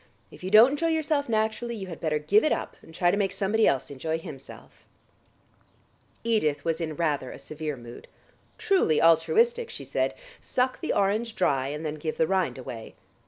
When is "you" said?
0.43-0.49, 1.75-1.85